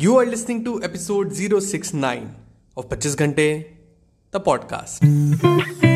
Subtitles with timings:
[0.00, 2.32] You are listening to episode 069
[2.76, 3.66] of 25 Ghante,
[4.30, 5.87] the podcast.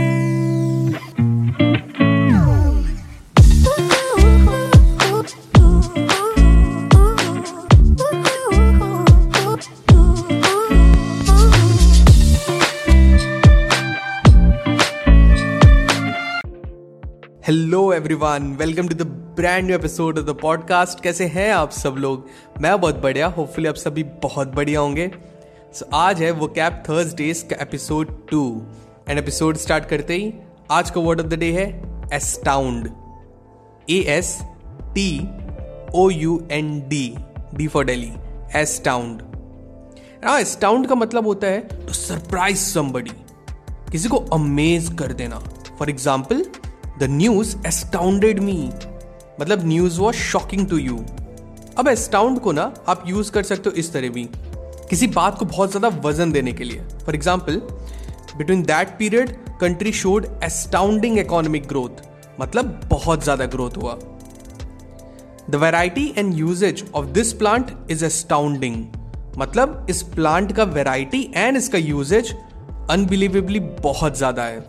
[17.93, 19.03] Everyone welcome to the
[19.37, 22.27] brand new episode of the podcast कैसे हैं आप सब लोग?
[22.61, 25.11] मैं बहुत बढ़िया होपफुली आप सभी बहुत बढ़िया होंगे।
[25.73, 28.63] सो so, आज है वो कैप थर्सडेज का episode two
[29.09, 30.33] and episode start करते ही
[30.71, 31.67] आज का वर्ड ऑफ़ द डे है
[32.13, 32.91] astound
[33.91, 34.39] A S
[34.95, 35.29] T
[35.95, 37.15] O U N D
[37.55, 38.13] D for daily
[38.57, 39.23] astound
[40.41, 43.11] astound का मतलब होता है टू सरप्राइज़ समबडी
[43.93, 45.39] किसी को अमेज कर देना.
[45.79, 46.45] For example
[47.03, 48.53] the news astounded me
[49.41, 50.97] मतलब news was shocking to you
[51.79, 54.25] अब एस्टाउंड को ना आप यूज़ कर सकते हो इस तरह भी।
[54.91, 57.57] किसी बात को बहुत ज़्यादा वज़न देने के लिए। For example
[58.37, 62.05] between that period country showed astounding economic growth
[62.41, 63.97] मतलब बहुत ज़्यादा ग्रोथ हुआ।
[65.51, 68.85] The variety and usages of this plant is astounding
[69.39, 72.35] मतलब इस प्लांट का वेराइटी एंड इसका यूजेज
[72.91, 74.65] अनबिलीवेबली बहुत ज़्यादा है।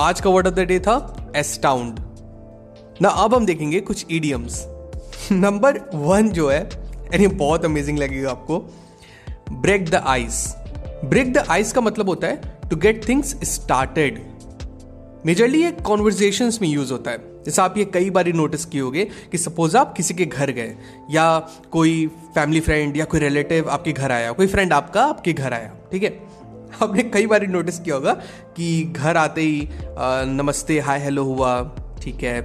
[0.00, 0.98] आज का वर्ड ऑफ़ द डे था?
[1.36, 2.00] एस्टाउंड
[3.02, 4.64] ना अब हम देखेंगे कुछ ईडियम्स
[5.32, 6.60] नंबर वन जो है
[7.12, 8.58] एंड ये बहुत अमेजिंग लगेगा आपको
[9.52, 10.46] break the ice
[11.04, 14.24] break the ice का मतलब होता है to get things started
[15.26, 17.18] majorly ये कॉन्वर्जेशन में यूज़ होता है.
[17.44, 20.74] जैसे आप ये कई बार नोटिस किए होगे कि सपोज़ आप किसी के घर गए,
[21.10, 21.38] या
[21.70, 25.72] कोई फैमिली फ्रेंड या कोई रिलेटिव आपके घर आया, कोई फ्रेंड आपका आपके घर आया,
[25.92, 26.10] ठीक है?
[26.82, 28.12] आपने कई बार नोटिस किया होगा
[28.56, 29.68] कि घर आते ही
[30.36, 31.62] नमस्ते हाय हेलो हुआ,
[32.02, 32.40] ठीक है।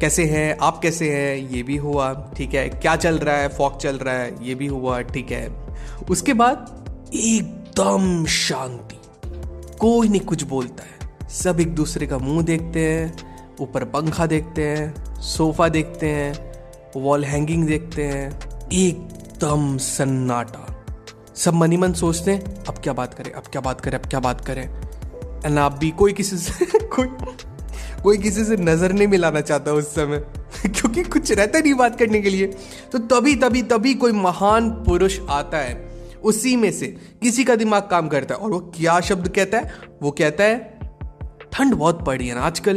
[0.00, 3.76] कैसे हैं, आप कैसे हैं, ये भी हुआ, ठीक है। क्या चल रहा है, फॉक
[3.76, 5.48] चल रहा है, ये भी हुआ, ठीक है।
[6.10, 9.00] उसके बाद एकदम शांति।
[9.78, 13.16] कोई नहीं कुछ बोलता है। सब एक दूसरे का मुँह देखते हैं,
[13.60, 16.34] ऊपर पंखा देखते हैं, सोफा देखते हैं
[16.96, 18.30] वॉल हैंगिंग देखते हैं।
[18.72, 20.75] एकदम सन्नाटा।
[21.36, 24.20] सब मनी मन सोचते हैं, अब क्या बात करें, अब क्या बात करें, अब क्या
[24.20, 24.62] बात करें?
[25.46, 27.06] एंड आप भी कोई किसी से, कोई
[28.02, 30.18] कोई किसी से नज़र नहीं मिलाना चाहता उस समय,
[30.66, 32.46] क्योंकि कुछ रहता नहीं बात करने के लिए।
[32.92, 35.90] तो तभी तभी तभी कोई महान पुरुष आता है,
[36.22, 36.86] उसी में से
[37.22, 39.74] किसी का दिमाग काम करता है। और वो क्या शब्द कहता है?
[40.02, 40.78] वो कहता है,
[41.52, 42.76] ठंड बहुत पड़ी है ना आजकल।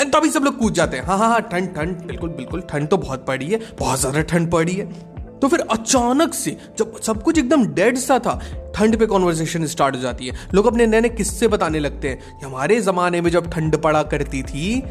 [0.00, 2.88] एंड तभी सब लोग कूद जाते हैं हाँ हाँ हाँ ठंड ठंड, बिल्कुल बिल्कुल, ठंड
[2.88, 5.11] तो बहुत पड़ी है, बहुत ज़्यादा ठंड पड़ी है।
[5.42, 8.40] तो फिर अचानक से जब सब कुछ एकदम डेड सा था
[8.76, 12.40] ठंड पे कॉन्वर्सेशन स्टार्ट हो जाती है। लोग अपने नए नए किस्से बताने लगते हैं
[12.40, 14.82] कि हमारे जमाने में जब ठंड पड़ा करती थी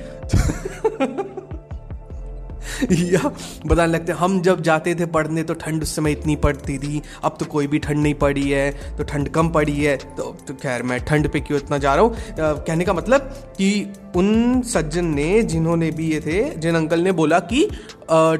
[2.93, 3.31] या
[3.65, 7.01] बताने लगते हैं हम जब जाते थे पढ़ने तो ठंड उस समय इतनी पड़ती थी
[7.23, 10.53] अब तो कोई भी ठंड नहीं पड़ी है तो ठंड कम पड़ी है तो, तो
[10.53, 12.15] खैर मैं ठंड पे क्यों इतना जा रहा हूँ?
[12.39, 13.19] कहने का मतलब
[13.57, 17.69] कि उन सज्जन ने जिन्होंने भी ये थे जिन अंकल ने बोला कि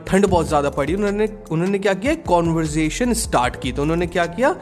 [0.08, 2.14] ठंड बहुत ज़्यादा पड़ी। उन्होंने उन्होंने क्या किया?
[2.28, 4.56] कॉन्वर्जेशन स्टार्ट की। तो उन्होंने क्या किया?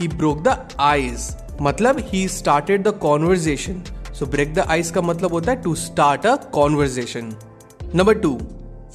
[0.00, 1.30] ही ब्रोक द आइज़
[1.62, 3.82] मतलब ही started the conversation
[4.14, 7.32] so break the ice का मतलब होता है to start a conversation
[7.94, 8.38] number two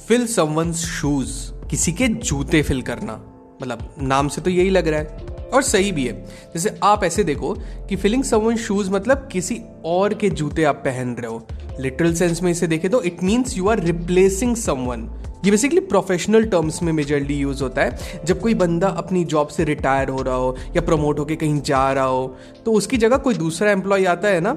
[0.08, 1.30] fill someone's shoes
[1.70, 3.20] किसी के जूते फिल करना।
[3.62, 6.12] मतलब नाम से तो यही लग रहा है। और सही भी है।
[6.54, 7.52] जैसे आप ऐसे देखो
[7.88, 11.46] कि फिलिंग समवन शूज़ मतलब किसी और के जूते आप पहन रहे हो।
[11.80, 15.08] लिटरल सेंस में इसे देखे तो it means you are replacing someone
[15.44, 19.64] ये बेसिकली प्रोफेशनल टर्म्स में मेजरली यूज़ होता है। जब कोई बंदा अपनी जॉब से
[19.64, 23.34] रिटायर हो रहा हो या प्रमोट होकर कहीं जा रहा हो तो उसकी जगह कोई
[23.34, 24.52] दूसरा एम्प्लॉय आता है ना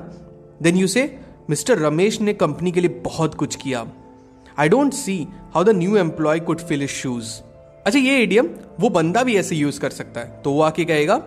[0.61, 1.03] then you say
[1.49, 3.85] mister Ramesh ने कंपनी के लिए बहुत कुछ किया।
[4.59, 5.17] I don't see
[5.55, 7.27] how the new employ could fill his shoes
[7.85, 11.21] अच्छा ये एडियम वो बंदा भी ऐसे यूज़ कर सकता है। तो वो आके कहेगा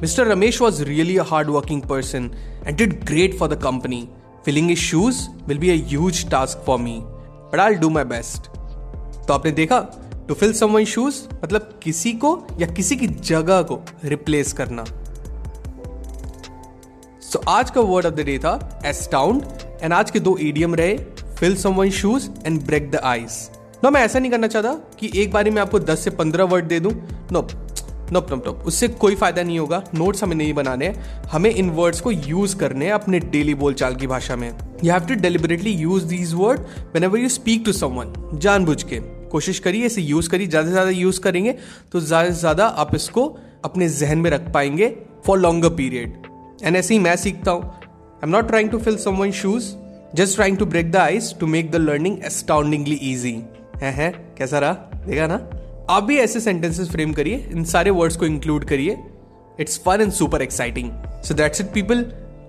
[0.00, 2.30] mister Ramesh was really a hard working person
[2.66, 4.08] and did great for the company
[4.44, 7.00] filling his shoes will be a task for me
[7.52, 8.46] but I do my best
[9.26, 9.80] तो आपने देखा
[10.28, 14.84] टू फिल समवन शूज़ मतलब किसी को या किसी की जगह को रिप्लेस करना।
[17.20, 19.42] सो so, आज का वर्ड ऑफ़ द डे था एस्टाउंड
[19.82, 20.96] एंड आज के दो ईडियम रहे
[21.38, 23.50] fill someone shoes and break the ice
[23.84, 26.64] no मैं ऐसा नहीं करना चाहता कि एक बारी मैं आपको 10 से 15 वर्ड
[26.64, 26.92] दे दूँ।
[27.32, 27.42] नो
[28.12, 30.92] नोप नोप नोप उससे कोई फ़ायदा नहीं होगा। नोट्स हमें नहीं बनाने
[31.30, 34.48] हमें इन वर्ड्स को यूज़ करने हैं अपने डेली बोलचाल की भाषा में।
[34.84, 36.60] You have to deliberately use these word
[37.04, 39.00] whenever you speak to someone जानबूझ के
[39.30, 41.54] कोशिश करिए इसे यूज़ करिए। ज़्यादा से ज़्यादा यूज़ करेंगे
[41.92, 43.26] तो ज़्यादा से ज़्यादा आप इसको
[43.64, 44.88] अपने जहन में रख पाएँगे
[45.26, 46.22] फॉर लॉन्गर पीरियड
[46.62, 49.74] एंड ऐसे ही मैं सीखता हूँ। I am not trying to fill someone shoes
[50.16, 53.36] just trying to break the ice to make the learning astoundingly easy
[53.76, 54.72] है, कैसा रहा?
[55.06, 55.36] देखा ना?
[55.90, 58.96] आप भी ऐसे सेंटेंसेस फ्रेम करिए, इन सारे वर्ड्स को इंक्लूड करिए।
[59.60, 60.90] It's fun and super exciting
[61.24, 62.04] so that's it people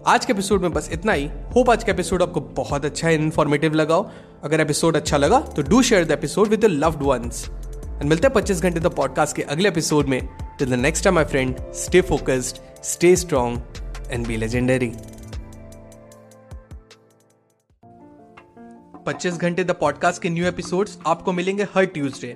[0.07, 3.73] आज के एपिसोड में बस इतना ही। होप आज का एपिसोड आपको बहुत अच्छा इन्फॉर्मेटिव
[3.73, 3.97] लगा
[4.43, 8.33] अगर एपिसोड अच्छा लगा तो do share the episode with loved ones and मिलते हैं
[8.33, 10.19] पच्चीस घंटे द पॉडकास्ट के अगले एपिसोड में।
[10.59, 13.61] Till the next time my friend stay focused stay strong
[14.11, 14.91] and be legendary
[19.07, 22.35] 25 घंटे द पॉडकास्ट के न्यू एपिसोड्स आपको मिलेंगे हर ट्यूसडे